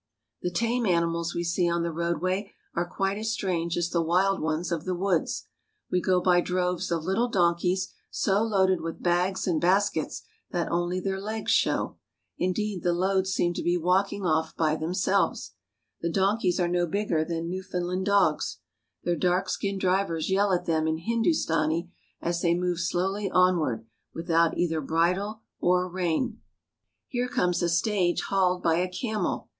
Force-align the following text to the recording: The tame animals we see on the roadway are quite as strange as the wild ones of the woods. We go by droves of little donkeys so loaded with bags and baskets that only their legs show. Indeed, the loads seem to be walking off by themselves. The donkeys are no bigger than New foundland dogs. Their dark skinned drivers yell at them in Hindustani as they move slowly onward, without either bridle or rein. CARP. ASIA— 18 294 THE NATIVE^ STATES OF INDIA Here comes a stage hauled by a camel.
The 0.41 0.49
tame 0.49 0.87
animals 0.87 1.35
we 1.35 1.43
see 1.43 1.69
on 1.69 1.83
the 1.83 1.91
roadway 1.91 2.49
are 2.73 2.89
quite 2.89 3.19
as 3.19 3.31
strange 3.31 3.77
as 3.77 3.91
the 3.91 4.01
wild 4.01 4.41
ones 4.41 4.71
of 4.71 4.83
the 4.83 4.95
woods. 4.95 5.45
We 5.91 6.01
go 6.01 6.19
by 6.19 6.41
droves 6.41 6.91
of 6.91 7.03
little 7.03 7.27
donkeys 7.27 7.93
so 8.09 8.41
loaded 8.41 8.81
with 8.81 9.03
bags 9.03 9.45
and 9.45 9.61
baskets 9.61 10.23
that 10.49 10.71
only 10.71 10.99
their 10.99 11.21
legs 11.21 11.51
show. 11.51 11.97
Indeed, 12.39 12.81
the 12.81 12.93
loads 12.93 13.29
seem 13.29 13.53
to 13.53 13.61
be 13.61 13.77
walking 13.77 14.25
off 14.25 14.55
by 14.55 14.75
themselves. 14.75 15.51
The 16.01 16.09
donkeys 16.09 16.59
are 16.59 16.67
no 16.67 16.87
bigger 16.87 17.23
than 17.23 17.47
New 17.47 17.61
foundland 17.61 18.07
dogs. 18.07 18.57
Their 19.03 19.15
dark 19.15 19.49
skinned 19.49 19.81
drivers 19.81 20.31
yell 20.31 20.51
at 20.51 20.65
them 20.65 20.87
in 20.87 20.97
Hindustani 20.97 21.91
as 22.19 22.41
they 22.41 22.55
move 22.55 22.79
slowly 22.79 23.29
onward, 23.29 23.85
without 24.15 24.57
either 24.57 24.81
bridle 24.81 25.43
or 25.59 25.87
rein. 25.87 26.23
CARP. 26.25 26.31
ASIA— 26.31 26.31
18 26.37 26.37
294 26.41 26.71
THE 26.73 26.79
NATIVE^ 26.81 26.89
STATES 26.89 26.89
OF 26.89 26.95
INDIA 27.05 27.05
Here 27.13 27.27
comes 27.29 27.61
a 27.61 27.69
stage 27.69 28.21
hauled 28.21 28.63
by 28.63 28.75
a 28.77 28.89
camel. 28.89 29.49